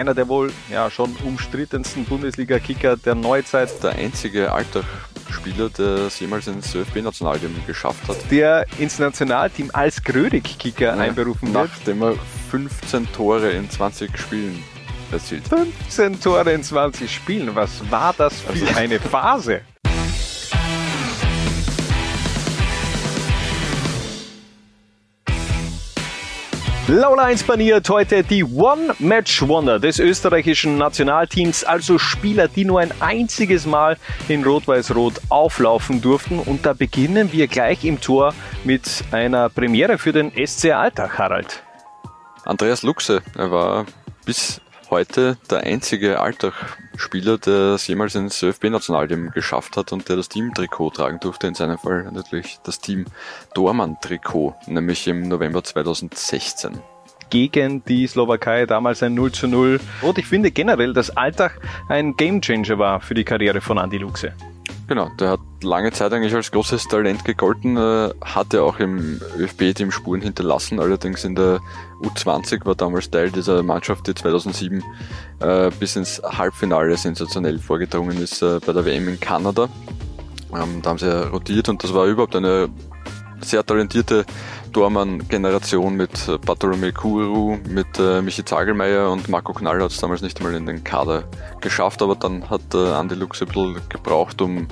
[0.00, 3.82] einer der wohl ja schon umstrittensten Bundesliga-Kicker der Neuzeit.
[3.82, 8.16] Der einzige Alltagsspieler, der es jemals ins ÖFB-Nationalteam geschafft hat.
[8.30, 11.68] Der ins Nationalteam als Grödig-Kicker ja, einberufen wird.
[11.68, 12.14] Nachdem er
[12.50, 14.64] 15 Tore in 20 Spielen
[15.12, 15.46] erzielt.
[15.46, 19.60] 15 Tore in 20 Spielen, was war das für also, eine Phase?
[26.92, 33.64] Laula 1 baniert heute die One-Match-Wonder des österreichischen Nationalteams, also Spieler, die nur ein einziges
[33.64, 36.40] Mal in Rot-Weiß-Rot auflaufen durften.
[36.40, 38.34] Und da beginnen wir gleich im Tor
[38.64, 41.62] mit einer Premiere für den SC Alltag, Harald.
[42.44, 43.86] Andreas Luxe, er war
[44.26, 50.28] bis heute der einzige Alltag-Spieler, der es jemals ins ÖFB-Nationalteam geschafft hat und der das
[50.28, 51.46] Team-Trikot tragen durfte.
[51.46, 53.06] In seinem Fall natürlich das Team
[53.54, 56.80] Dormann-Trikot, nämlich im November 2016
[57.30, 59.80] gegen die Slowakei, damals ein 0 zu 0.
[60.02, 64.34] Und ich finde generell, dass Alltag ein Gamechanger war für die Karriere von Andy Luxe.
[64.90, 69.92] Genau, der hat lange Zeit eigentlich als großes Talent gegolten, äh, hatte auch im ÖFB-Team
[69.92, 71.60] Spuren hinterlassen, allerdings in der
[72.02, 74.82] U20 war damals Teil dieser Mannschaft, die 2007
[75.38, 79.68] äh, bis ins Halbfinale sensationell vorgedrungen ist äh, bei der WM in Kanada.
[80.52, 82.68] Ähm, da haben sie rotiert und das war überhaupt eine
[83.42, 84.24] sehr talentierte
[84.72, 90.22] Dormann-Generation mit äh, Bartolomé Kuru, mit äh, Michi Zagelmeier und Marco Knall hat es damals
[90.22, 91.24] nicht einmal in den Kader
[91.60, 94.66] geschafft, aber dann hat äh, Andi Lux ein bisschen gebraucht, um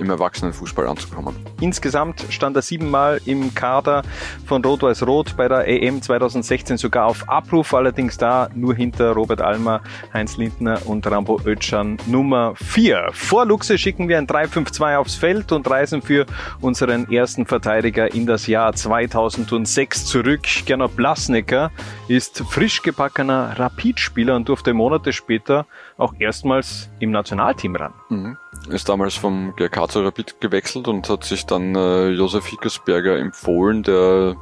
[0.00, 1.34] im Erwachsenenfußball anzukommen.
[1.60, 4.02] Insgesamt stand er siebenmal im Kader
[4.46, 9.80] von Rot-Weiß-Rot bei der EM 2016 sogar auf Abruf, allerdings da nur hinter Robert Almer,
[10.12, 13.10] Heinz Lindner und Rambo Ötschan Nummer 4.
[13.12, 16.26] Vor Luxe schicken wir ein 3-5-2 aufs Feld und reisen für
[16.60, 20.42] unseren ersten Verteidiger in das Jahr 2006 zurück.
[20.66, 21.70] Gernot Blasnecker
[22.08, 27.94] ist frisch gebackener Rapidspieler und durfte Monate später auch erstmals im Nationalteam ran.
[28.08, 28.36] Mhm.
[28.68, 33.82] Ist damals vom GRK zu Rapid gewechselt und hat sich dann äh, Josef Hickersberger empfohlen,
[33.82, 34.36] der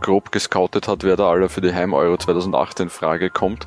[0.00, 3.66] grob gescoutet hat, wer da alle für die Heim-Euro 2008 in Frage kommt.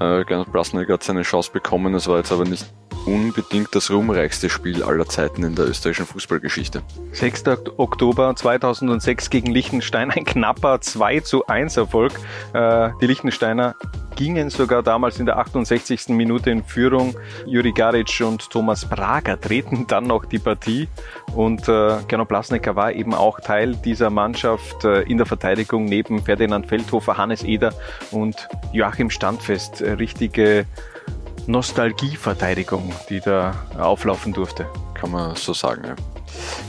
[0.00, 2.66] Äh, Gernot Blasnecker hat seine Chance bekommen, es war jetzt aber nicht
[3.06, 6.82] unbedingt das ruhmreichste Spiel aller Zeiten in der österreichischen Fußballgeschichte.
[7.12, 7.44] 6.
[7.76, 12.12] Oktober 2006 gegen Liechtenstein, ein knapper 2 zu 1 Erfolg.
[12.52, 13.76] Äh, die Liechtensteiner
[14.16, 16.08] gingen sogar damals in der 68.
[16.08, 17.14] Minute in Führung.
[17.46, 20.88] Juri Garic und Thomas Prager treten dann noch die Partie
[21.34, 26.22] und äh, Gernot Blasnecker war eben auch Teil dieser Mannschaft äh, in der Verteidigung neben
[26.22, 27.74] Ferdinand Feldhofer, Hannes Eder
[28.10, 29.82] und Joachim Standfest.
[29.82, 30.66] Äh, richtige
[31.46, 34.66] Nostalgieverteidigung, die da auflaufen durfte.
[34.94, 35.94] Kann man so sagen, ja.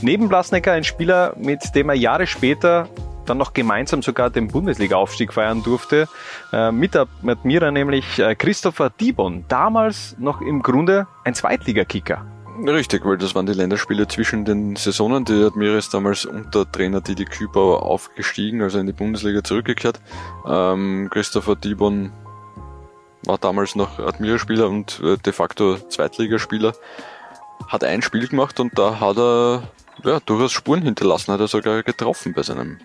[0.02, 2.88] Neben Blasnecker ein Spieler, mit dem er Jahre später
[3.26, 6.08] dann noch gemeinsam sogar den Bundesliga-Aufstieg feiern durfte.
[6.52, 12.24] Äh, mit Admira nämlich äh, Christopher Dibon, damals noch im Grunde ein Zweitligakicker.
[12.66, 15.24] Richtig, weil das waren die Länderspiele zwischen den Saisonen.
[15.24, 20.00] Die Admira ist damals unter Trainer Didi Kübauer aufgestiegen, also in die Bundesliga zurückgekehrt.
[20.44, 22.10] Ähm, Christopher Dibon
[23.28, 26.72] war damals noch Admira-Spieler und äh, de facto Zweitligaspieler.
[27.68, 29.62] Hat ein Spiel gemacht und da hat er
[30.02, 32.78] ja, durchaus Spuren hinterlassen, hat er sogar getroffen bei seinem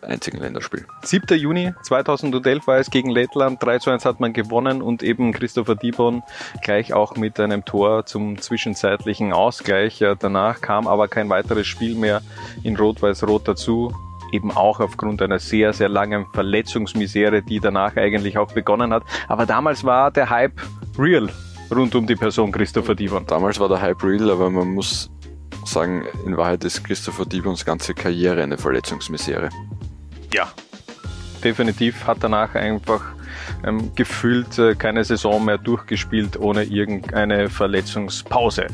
[0.00, 0.86] einzigen Länderspiel.
[1.02, 1.36] 7.
[1.36, 3.60] Juni 2011 war es gegen Lettland.
[3.60, 6.22] 3 zu 1 hat man gewonnen und eben Christopher Dibon
[6.62, 10.04] gleich auch mit einem Tor zum zwischenzeitlichen Ausgleich.
[10.20, 12.22] Danach kam aber kein weiteres Spiel mehr
[12.62, 13.92] in Rot-Weiß-Rot dazu.
[14.32, 19.04] Eben auch aufgrund einer sehr, sehr langen Verletzungsmisere, die danach eigentlich auch begonnen hat.
[19.28, 20.60] Aber damals war der Hype
[20.98, 21.28] real
[21.70, 23.26] rund um die Person Christopher Dibon.
[23.26, 25.10] Damals war der Hype real, aber man muss
[25.64, 29.50] sagen, in Wahrheit ist Christopher Dibons ganze Karriere eine Verletzungsmisere.
[30.32, 30.48] Ja,
[31.44, 33.02] definitiv hat danach einfach
[33.64, 38.66] ähm, gefühlt äh, keine Saison mehr durchgespielt ohne irgendeine Verletzungspause.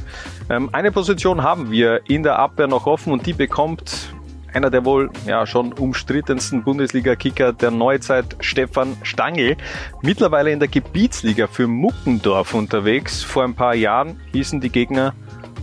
[0.50, 4.13] Ähm, eine Position haben wir in der Abwehr noch offen und die bekommt
[4.54, 9.56] einer der wohl ja schon umstrittensten Bundesliga-Kicker der Neuzeit, Stefan Stangl,
[10.00, 13.22] mittlerweile in der Gebietsliga für Muckendorf unterwegs.
[13.22, 15.12] Vor ein paar Jahren hießen die Gegner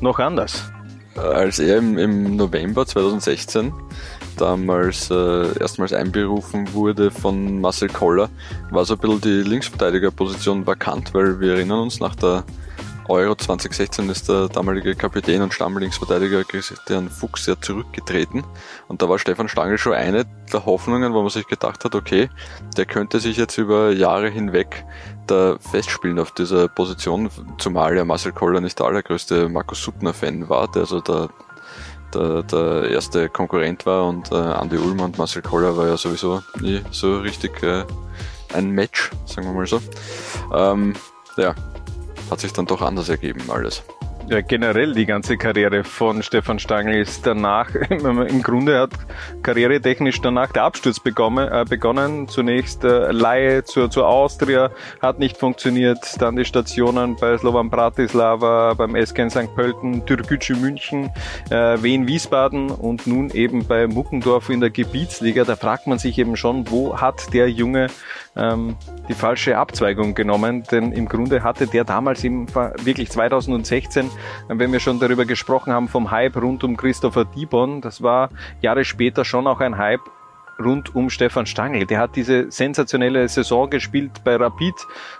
[0.02, 0.72] noch anders.
[1.16, 3.74] Als er im, im November 2016
[4.38, 8.30] damals äh, erstmals einberufen wurde von Marcel Koller,
[8.72, 12.44] war so ein bisschen die Linksverteidigerposition vakant, weil wir erinnern uns, nach der
[13.12, 18.46] Euro 2016 ist der damalige Kapitän und Stammlinksverteidiger Christian Fuchs ja zurückgetreten
[18.88, 22.30] und da war Stefan Stangl schon eine der Hoffnungen, wo man sich gedacht hat, okay,
[22.78, 24.86] der könnte sich jetzt über Jahre hinweg
[25.28, 30.72] da festspielen auf dieser Position, zumal ja Marcel Koller nicht der allergrößte Markus Suttner-Fan war,
[30.72, 31.28] der also der
[32.14, 36.42] der, der erste Konkurrent war und äh, Andy Ulmer und Marcel Koller war ja sowieso
[36.62, 37.84] nie so richtig äh,
[38.54, 39.82] ein Match, sagen wir mal so.
[40.54, 40.94] Ähm,
[41.38, 41.56] ja,
[42.32, 43.84] hat sich dann doch anders ergeben alles
[44.32, 48.92] ja, generell die ganze Karriere von Stefan Stangl ist danach, im Grunde hat
[49.44, 51.50] karrieretechnisch danach der Absturz begonnen.
[51.52, 52.30] Äh, begonnen.
[52.30, 56.00] Zunächst äh, Laie zur, zur Austria, hat nicht funktioniert.
[56.22, 59.56] Dann die Stationen bei Slovan Bratislava, beim SK St.
[59.56, 61.12] Pölten, Türkgücü München,
[61.50, 65.44] äh, Wien Wiesbaden und nun eben bei Muckendorf in der Gebietsliga.
[65.44, 67.88] Da fragt man sich eben schon, wo hat der Junge
[68.36, 68.76] ähm,
[69.10, 72.48] die falsche Abzweigung genommen, denn im Grunde hatte der damals eben
[72.84, 74.10] wirklich 2016,
[74.48, 78.30] wenn wir schon darüber gesprochen haben, vom Hype rund um Christopher Dibon, das war
[78.62, 80.02] Jahre später schon auch ein Hype
[80.62, 81.86] rund um Stefan Stangl.
[81.86, 84.76] Der hat diese sensationelle Saison gespielt bei Rapid,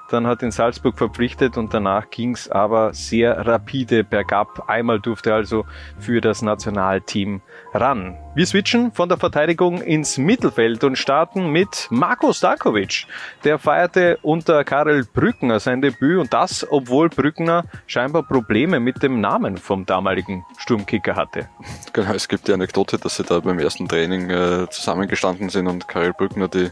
[0.10, 4.66] dann hat ihn Salzburg verpflichtet und danach ging's aber sehr rapide bergab.
[4.68, 5.66] Einmal durfte er also
[6.00, 7.42] für das Nationalteam
[7.74, 8.18] ran.
[8.34, 13.06] Wir switchen von der Verteidigung ins Mittelfeld und starten mit Marko Starkovic.
[13.44, 19.20] Der feierte unter Karel Brückner sein Debüt und das, obwohl Brückner scheinbar Probleme mit dem
[19.20, 21.50] Namen vom damaligen Sturmkicker hatte.
[21.92, 25.90] Genau, es gibt die Anekdote, dass sie da beim ersten Training äh, zusammengestanden sind und
[25.90, 26.70] Karel Brückner die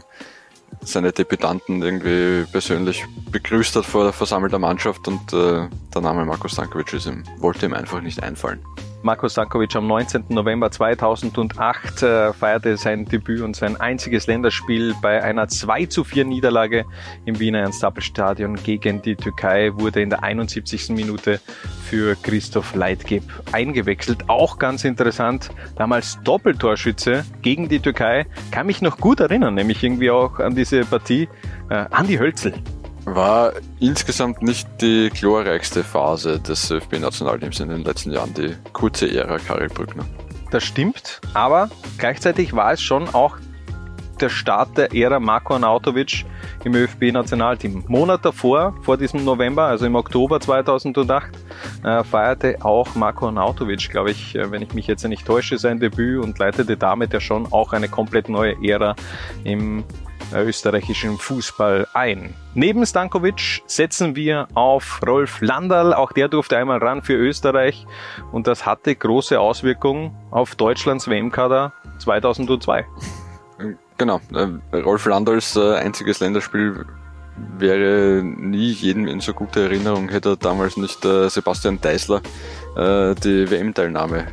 [0.80, 6.48] seine Debütanten irgendwie persönlich begrüßt hat vor der versammelten Mannschaft und äh, der Name Marko
[6.48, 8.60] Stankovic ist ihm, wollte ihm einfach nicht einfallen.
[9.02, 10.26] Marko Stankovic am 19.
[10.28, 16.26] November 2008 äh, feierte sein Debüt und sein einziges Länderspiel bei einer 2 zu 4
[16.26, 16.84] Niederlage
[17.24, 20.90] im Wiener Ernst-Appel-Stadion gegen die Türkei, wurde in der 71.
[20.90, 21.40] Minute
[21.84, 24.28] für Christoph Leitgeb eingewechselt.
[24.28, 30.10] Auch ganz interessant, damals Doppeltorschütze gegen die Türkei, kann mich noch gut erinnern, nämlich irgendwie
[30.10, 31.26] auch an diese Partie.
[31.70, 32.52] Äh, Andi Hölzel
[33.14, 39.38] war insgesamt nicht die glorreichste Phase des ÖFB-Nationalteams in den letzten Jahren, die kurze Ära
[39.38, 40.04] Karel Brückner.
[40.50, 43.36] Das stimmt, aber gleichzeitig war es schon auch
[44.20, 46.24] der Start der Ära Marko Arnautovic
[46.64, 47.84] im ÖFB-Nationalteam.
[47.88, 51.30] Monat davor, vor diesem November, also im Oktober 2008,
[51.84, 55.80] äh, feierte auch Marko Arnautovic, glaube ich, äh, wenn ich mich jetzt nicht täusche, sein
[55.80, 58.94] Debüt und leitete damit ja schon auch eine komplett neue Ära
[59.44, 59.84] im
[60.34, 62.34] österreichischen Fußball ein.
[62.54, 65.94] Neben Stankovic setzen wir auf Rolf Landal.
[65.94, 67.86] Auch der durfte einmal ran für Österreich
[68.32, 72.86] und das hatte große Auswirkungen auf Deutschlands WM-Kader 2002.
[73.98, 76.86] Genau, äh, Rolf Landals äh, einziges Länderspiel
[77.58, 82.22] wäre nie jedem in so guter Erinnerung, hätte damals nicht äh, Sebastian Deisler
[82.76, 84.28] die WM-Teilnahme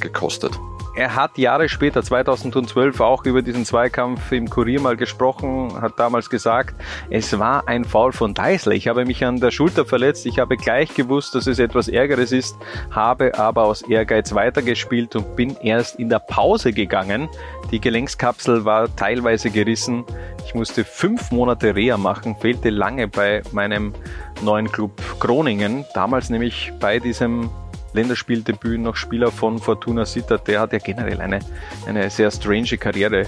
[0.00, 0.58] gekostet.
[0.98, 6.28] Er hat Jahre später, 2012, auch über diesen Zweikampf im Kurier mal gesprochen, hat damals
[6.28, 6.74] gesagt,
[7.08, 8.72] es war ein Foul von Deisler.
[8.72, 12.32] Ich habe mich an der Schulter verletzt, ich habe gleich gewusst, dass es etwas Ärgeres
[12.32, 12.56] ist,
[12.90, 17.28] habe aber aus Ehrgeiz weitergespielt und bin erst in der Pause gegangen.
[17.70, 20.02] Die Gelenkskapsel war teilweise gerissen.
[20.46, 23.94] Ich musste fünf Monate Reha machen, fehlte lange bei meinem
[24.42, 27.50] neuen Club Groningen, damals nämlich bei diesem
[27.92, 30.46] Länderspieldebüt noch Spieler von Fortuna Sittard.
[30.46, 31.40] Der hat ja generell eine,
[31.86, 33.26] eine sehr strange Karriere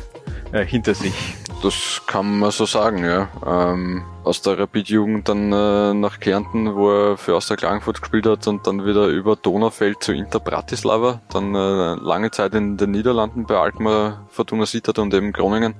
[0.52, 1.14] äh, hinter sich.
[1.62, 3.28] Das kann man so sagen, ja.
[3.46, 8.46] Ähm, aus der Rapid-Jugend dann äh, nach Kärnten, wo er für Austria Klagenfurt gespielt hat
[8.46, 13.44] und dann wieder über Donaufeld zu Inter Bratislava, dann äh, lange Zeit in den Niederlanden
[13.44, 15.74] bei Alkmaar, Fortuna Sittard und eben Groningen.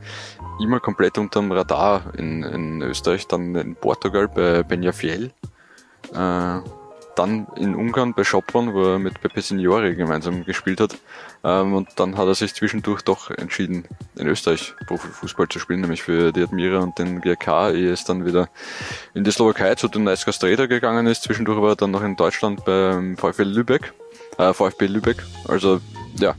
[0.63, 5.33] Immer komplett unterm Radar in, in Österreich, dann in Portugal bei Benjafiel.
[6.13, 6.61] Äh,
[7.21, 10.97] dann in Ungarn bei Schopron, wo er mit Pepe Signori gemeinsam gespielt hat.
[11.45, 13.85] Ähm, und dann hat er sich zwischendurch doch entschieden,
[14.17, 18.25] in Österreich Profifußball zu spielen, nämlich für die Admira und den GRK, ehe es dann
[18.25, 18.49] wieder
[19.15, 21.23] in die Slowakei zu den Dunajska Streda gegangen ist.
[21.23, 23.93] Zwischendurch war er dann noch in Deutschland beim VfB Lübeck,
[24.39, 25.23] äh, VfB Lübeck.
[25.47, 25.81] Also
[26.19, 26.35] ja,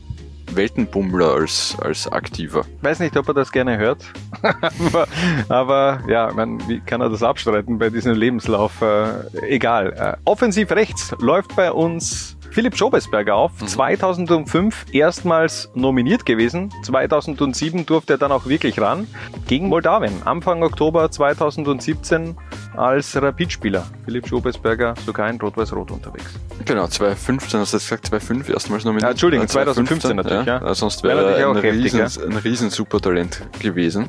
[0.56, 2.64] Weltenbummler als, als aktiver.
[2.80, 4.04] Weiß nicht, ob er das gerne hört,
[4.42, 5.06] aber,
[5.48, 8.80] aber, ja, man, wie kann er das abstreiten bei diesem Lebenslauf?
[8.82, 9.92] Äh, egal.
[9.92, 13.60] Äh, offensiv rechts läuft bei uns Philipp Schobesberger auf.
[13.60, 13.66] Mhm.
[13.66, 16.70] 2005 erstmals nominiert gewesen.
[16.82, 19.06] 2007 durfte er dann auch wirklich ran.
[19.48, 20.22] Gegen Moldawien.
[20.24, 22.36] Anfang Oktober 2017
[22.76, 23.86] als Rapidspieler.
[24.04, 26.38] Philipp Schobesberger sogar in Rot-Weiß-Rot unterwegs.
[26.64, 29.02] Genau, 2015 hast du gesagt, 2005 erstmals nominiert.
[29.04, 30.68] Ja, Entschuldigung, 2015, 2015 natürlich, ja.
[30.68, 30.74] ja.
[30.74, 32.26] Sonst wäre er ein, heftig, riesen, ja.
[32.26, 34.08] ein riesen Supertalent gewesen,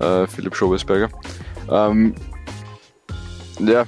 [0.00, 1.08] äh, Philipp Schobesberger.
[1.70, 2.14] Ähm,
[3.60, 3.84] ja,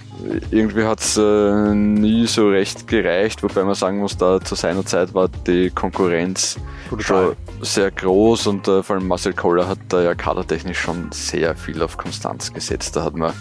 [0.50, 4.85] irgendwie hat es äh, nie so recht gereicht, wobei man sagen muss, da zu seiner
[4.85, 6.59] Zeit war die Konkurrenz
[6.89, 7.05] Brutal.
[7.05, 11.55] schon sehr groß und äh, vor allem Marcel Koller hat da ja kadertechnisch schon sehr
[11.55, 12.97] viel auf Konstanz gesetzt.
[12.97, 13.33] Da hat man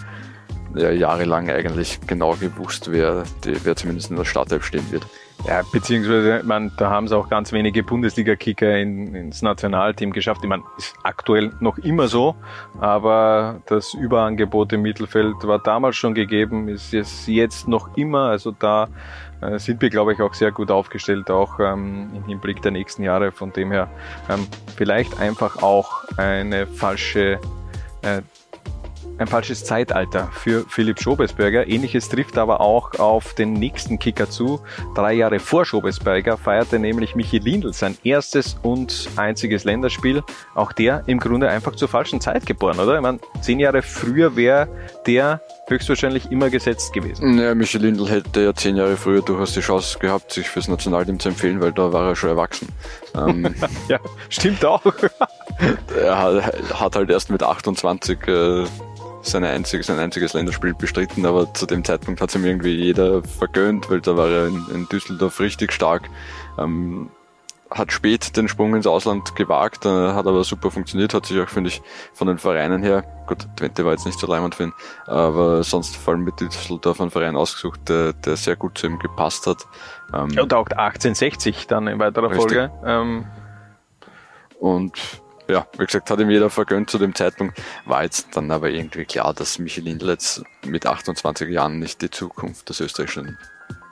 [0.76, 5.06] ja, jahrelang eigentlich genau gewusst, wer, die, wer zumindest in der Startelf stehen wird.
[5.46, 10.41] Ja, beziehungsweise, man, da haben es auch ganz wenige Bundesliga-Kicker in, ins Nationalteam geschafft.
[10.43, 12.36] Ich meine, ist aktuell noch immer so,
[12.79, 18.29] aber das Überangebot im Mittelfeld war damals schon gegeben, ist es jetzt noch immer.
[18.29, 18.89] Also da
[19.41, 23.03] äh, sind wir, glaube ich, auch sehr gut aufgestellt, auch ähm, im Hinblick der nächsten
[23.03, 23.31] Jahre.
[23.31, 23.89] Von dem her
[24.29, 27.39] ähm, vielleicht einfach auch eine falsche
[28.01, 28.22] äh,
[29.20, 31.68] ein falsches Zeitalter für Philipp Schobesberger.
[31.68, 34.62] Ähnliches trifft aber auch auf den nächsten Kicker zu.
[34.96, 40.24] Drei Jahre vor Schobesberger feierte nämlich Michi Lindl sein erstes und einziges Länderspiel.
[40.56, 42.96] Auch der im Grunde einfach zur falschen Zeit geboren, oder?
[42.96, 44.68] Ich meine, zehn Jahre früher wäre
[45.06, 47.38] der höchstwahrscheinlich immer gesetzt gewesen.
[47.38, 51.20] Ja, Michi Lindl hätte ja zehn Jahre früher durchaus die Chance gehabt, sich fürs Nationalteam
[51.20, 52.70] zu empfehlen, weil da war er schon erwachsen.
[53.16, 53.54] Ähm,
[53.88, 54.00] ja,
[54.30, 54.82] stimmt auch.
[55.96, 56.44] er
[56.80, 58.66] hat, halt erst mit 28 äh,
[59.22, 63.24] seine einzige, sein einziges Länderspiel bestritten, aber zu dem Zeitpunkt hat es ihm irgendwie jeder
[63.24, 66.10] vergönnt, weil da war er in, in Düsseldorf richtig stark.
[66.58, 67.10] Ähm,
[67.72, 71.50] hat spät den Sprung ins Ausland gewagt, äh, hat aber super funktioniert, hat sich auch,
[71.50, 71.82] finde ich,
[72.14, 74.74] von den Vereinen her, gut, Twente war jetzt nicht so leimend für ihn,
[75.06, 78.98] aber sonst vor allem mit Düsseldorf einen Verein ausgesucht, der, der sehr gut zu ihm
[78.98, 79.68] gepasst hat.
[80.14, 82.58] Ähm, und auch 1860 dann in weiterer richtig.
[82.58, 82.72] Folge.
[82.84, 83.26] Ähm,
[84.60, 87.60] und ja, wie gesagt, hat ihm jeder vergönnt zu dem Zeitpunkt.
[87.86, 92.70] War jetzt dann aber irgendwie klar, dass Michel Lindletz mit 28 Jahren nicht die Zukunft
[92.70, 93.38] des österreichischen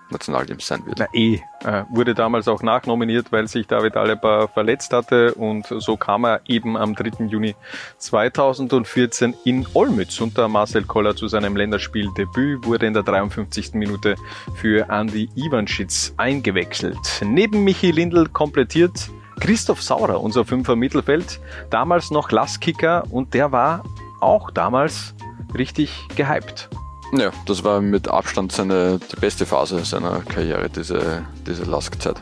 [0.10, 1.00] Nationalteams sein wird.
[1.00, 5.98] Na eh, äh, wurde damals auch nachnominiert, weil sich David Alaba verletzt hatte und so
[5.98, 7.26] kam er eben am 3.
[7.26, 7.56] Juni
[7.98, 13.74] 2014 in Olmütz unter Marcel Koller zu seinem Länderspieldebüt, wurde in der 53.
[13.74, 14.16] Minute
[14.56, 17.22] für Andy Ivanschitz eingewechselt.
[17.24, 19.10] Neben Michi Lindl komplettiert
[19.40, 21.40] Christoph Saurer, unser Fünfer Mittelfeld,
[21.70, 23.84] damals noch Lastkicker und der war
[24.20, 25.14] auch damals
[25.58, 26.70] richtig gehypt.
[27.14, 32.18] Ja, das war mit Abstand seine, die beste Phase seiner Karriere, diese, diese Lask-Zeit.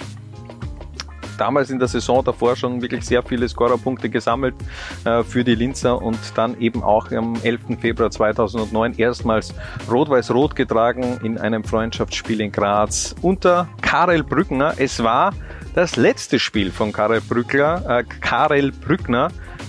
[1.38, 4.56] Damals in der Saison davor schon wirklich sehr viele Scorerpunkte gesammelt
[5.04, 7.80] äh, für die Linzer und dann eben auch am 11.
[7.82, 9.54] Februar 2009 erstmals
[9.92, 14.76] Rot-Weiß-Rot getragen in einem Freundschaftsspiel in Graz unter Karel Brückner.
[14.78, 15.34] Es war
[15.76, 19.28] das letzte Spiel von Karel Brückler, äh, Karel Brückner,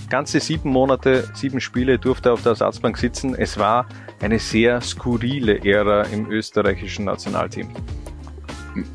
[0.09, 3.35] ganze sieben Monate, sieben Spiele durfte er auf der Ersatzbank sitzen.
[3.35, 3.85] Es war
[4.21, 7.69] eine sehr skurrile Ära im österreichischen Nationalteam.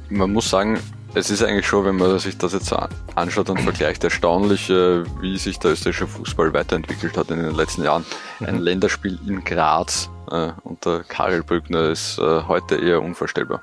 [0.09, 0.79] Man muss sagen,
[1.15, 2.75] es ist eigentlich schon, wenn man sich das jetzt
[3.15, 7.85] anschaut und vergleicht, erstaunlich, äh, wie sich der österreichische Fußball weiterentwickelt hat in den letzten
[7.85, 8.07] Jahren.
[8.41, 8.63] Ein mhm.
[8.63, 13.61] Länderspiel in Graz äh, unter Karel Brückner ist äh, heute eher unvorstellbar.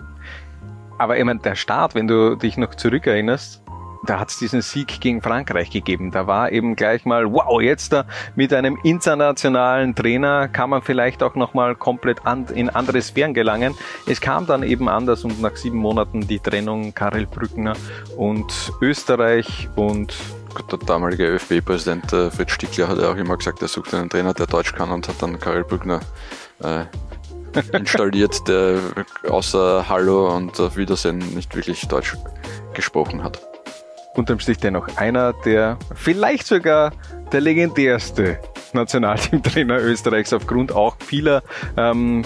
[0.99, 3.63] Aber ich meine, der Start, wenn du dich noch zurückerinnerst,
[4.05, 6.11] da hat es diesen Sieg gegen Frankreich gegeben.
[6.11, 11.23] Da war eben gleich mal, wow, jetzt da mit einem internationalen Trainer kann man vielleicht
[11.23, 13.75] auch nochmal komplett an, in andere Sphären gelangen.
[14.07, 17.73] Es kam dann eben anders und nach sieben Monaten die Trennung Karel Brückner
[18.17, 20.13] und Österreich und
[20.69, 24.33] der damalige ÖFB-Präsident äh, Fritz Stickler hat ja auch immer gesagt, er sucht einen Trainer,
[24.33, 26.01] der Deutsch kann und hat dann Karel Brückner
[26.61, 26.85] äh,
[27.73, 28.79] installiert, der
[29.27, 32.15] außer Hallo und auf Wiedersehen nicht wirklich Deutsch
[32.73, 33.39] gesprochen hat.
[34.15, 36.91] Unterm Strich dennoch einer der vielleicht sogar
[37.31, 38.39] der legendärste
[38.73, 41.43] Nationalteamtrainer Österreichs aufgrund auch vieler
[41.77, 42.25] ähm,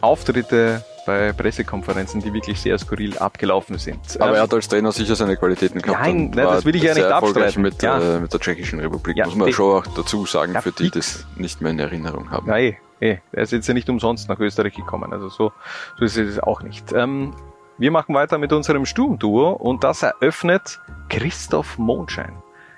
[0.00, 3.98] Auftritte bei Pressekonferenzen, die wirklich sehr skurril abgelaufen sind.
[4.20, 6.00] Aber er hat als Trainer sicher seine Qualitäten gehabt.
[6.00, 7.62] Nein, nein das will ich ja nicht abstreiten.
[7.62, 8.16] Mit, ja.
[8.16, 10.84] Äh, mit der Tschechischen Republik, ja, muss man schon auch dazu sagen, ja, für die,
[10.84, 12.48] die das nicht mehr in Erinnerung haben.
[12.48, 15.52] Nein, eh, er ist jetzt ja nicht umsonst nach Österreich gekommen, also so,
[15.98, 16.92] so ist es auch nicht.
[16.92, 17.34] Ähm,
[17.78, 22.34] wir machen weiter mit unserem Sturmduo und das eröffnet Christoph Mondschein.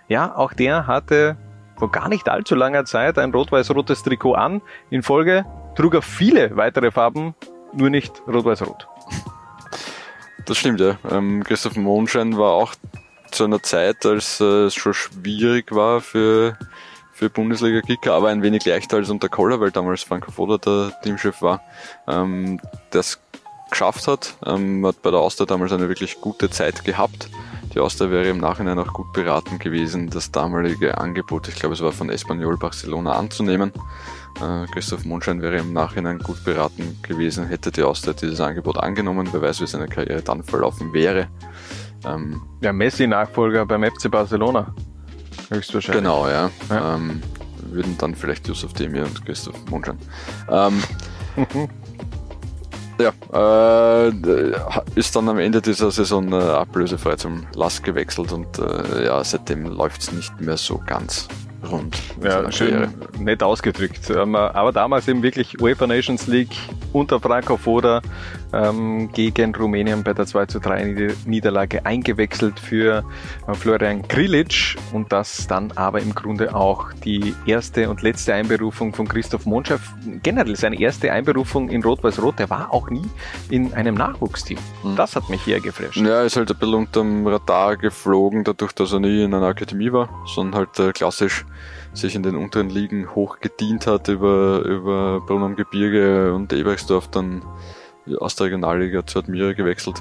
[0.09, 1.37] Ja, auch der hatte
[1.77, 4.63] vor gar nicht allzu langer Zeit ein rot-weiß-rotes Trikot an.
[4.91, 7.35] In Folge trug er viele weitere Farben,
[7.73, 8.87] nur nicht rot-weiß-rot.
[10.47, 10.97] Das stimmt, ja.
[11.11, 12.75] Ähm, Christoph Mondschein war auch
[13.31, 16.57] zu einer Zeit, als äh, es schon schwierig war für
[17.23, 21.41] für Bundesliga-Kicker, aber ein wenig leichter als unter Koller, weil damals Franco Foda der Teamchef
[21.41, 21.61] war,
[22.09, 22.61] ähm,
[22.91, 23.21] das
[23.71, 24.35] geschafft hat.
[24.45, 27.29] Ähm, hat bei der Austria damals eine wirklich gute Zeit gehabt.
[27.75, 31.81] Die Austria wäre im Nachhinein auch gut beraten gewesen, das damalige Angebot, ich glaube es
[31.81, 33.73] war von Espanyol Barcelona anzunehmen.
[34.41, 39.29] Äh, Christoph Mondschein wäre im Nachhinein gut beraten gewesen, hätte die Austria dieses Angebot angenommen.
[39.31, 41.29] Wer weiß, wie seine Karriere dann verlaufen wäre.
[42.05, 44.75] Ähm, ja, Messi-Nachfolger beim FC Barcelona
[45.53, 46.03] höchstwahrscheinlich.
[46.03, 46.51] Genau, ja.
[46.71, 46.95] ja.
[46.95, 47.23] Ähm,
[47.71, 49.99] würden dann vielleicht Yusuf Demir und Christoph Mondschein.
[50.51, 50.83] Ähm,
[52.99, 54.13] ja, äh,
[54.95, 59.67] ist dann am Ende dieser Saison äh, ablösefrei zum Lask gewechselt und äh, ja, seitdem
[59.67, 61.29] läuft es nicht mehr so ganz.
[61.71, 61.97] rund.
[62.23, 64.11] Ja, schön nett ausgedrückt.
[64.11, 66.57] Ähm, aber damals eben wirklich UEFA Nations League
[66.93, 68.03] unter Franco Foda
[68.53, 73.05] ähm, gegen Rumänien bei der 2 zu 3 Niederlage eingewechselt für
[73.47, 78.95] äh, Florian Grilic und das dann aber im Grunde auch die erste und letzte Einberufung
[78.95, 79.81] von Christoph Monschaf.
[80.23, 83.09] Generell seine erste Einberufung in Rot-Weiß-Rot, der war auch nie
[83.51, 84.59] in einem Nachwuchsteam.
[84.83, 84.97] Mhm.
[84.97, 85.97] Das hat mich hier geflasht.
[85.97, 89.93] Ja, ist halt ein bisschen unterm Radar geflogen, dadurch, dass er nie in einer Akademie
[89.93, 91.45] war, sondern halt äh, klassisch
[91.95, 97.09] sich in den unteren Ligen hoch gedient hat über, über Brunn am Gebirge und Ebersdorf
[97.09, 97.43] dann
[98.19, 100.01] aus der Regionalliga zu Admira gewechselt.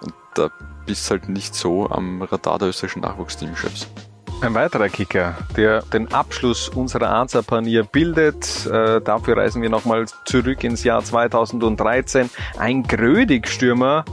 [0.00, 0.50] Und da
[0.86, 3.88] bist halt nicht so am Radar der österreichischen Nachwuchsteamchefs.
[4.40, 8.66] Ein weiterer Kicker, der den Abschluss unserer Ansa-Panier bildet.
[8.66, 12.28] Äh, dafür reisen wir nochmal zurück ins Jahr 2013.
[12.58, 14.04] Ein Grödig-Stürmer,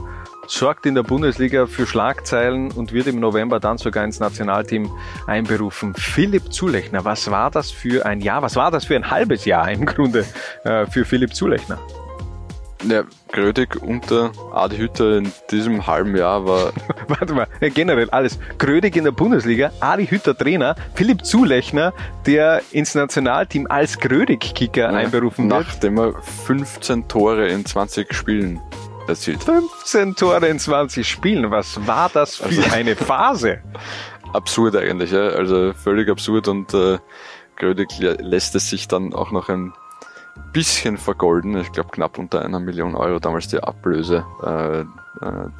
[0.50, 4.90] sorgt in der Bundesliga für Schlagzeilen und wird im November dann sogar ins Nationalteam
[5.26, 5.94] einberufen.
[5.94, 8.42] Philipp Zulechner, was war das für ein Jahr?
[8.42, 10.24] Was war das für ein halbes Jahr im Grunde
[10.64, 11.78] äh, für Philipp Zulechner?
[12.88, 16.72] Ja, Grödig unter Adi Hütter in diesem halben Jahr war.
[17.08, 18.38] Warte mal, generell alles.
[18.58, 21.92] Grödig in der Bundesliga, Adi Hütter Trainer, Philipp Zulechner,
[22.26, 25.66] der ins Nationalteam als Grödig-Kicker ja, einberufen wird.
[25.66, 26.14] Nachdem er
[26.46, 28.60] 15 Tore in 20 Spielen
[29.06, 29.44] erzielt.
[29.44, 33.58] 15 Tore in 20 Spielen, was war das für also, eine Phase?
[34.32, 35.28] absurd eigentlich, ja?
[35.28, 36.98] also völlig absurd und äh,
[37.56, 39.74] Grödig lässt es sich dann auch noch ein
[40.52, 41.56] bisschen vergolden.
[41.58, 44.84] Ich glaube knapp unter einer Million Euro damals die Ablöse, äh, äh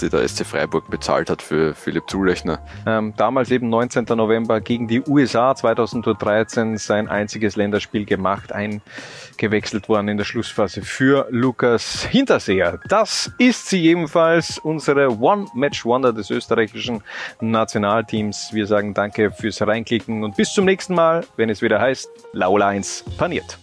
[0.01, 2.59] die der SC Freiburg bezahlt hat für Philipp Zulechner.
[2.87, 4.05] Ähm, damals eben 19.
[4.17, 11.27] November gegen die USA 2013 sein einziges Länderspiel gemacht, eingewechselt worden in der Schlussphase für
[11.31, 12.81] Lukas Hinterseher.
[12.89, 17.03] Das ist sie jedenfalls, unsere One-Match-Wonder des österreichischen
[17.41, 18.51] Nationalteams.
[18.53, 22.69] Wir sagen danke fürs Reinklicken und bis zum nächsten Mal, wenn es wieder heißt, Laula
[22.69, 23.59] 1 paniert.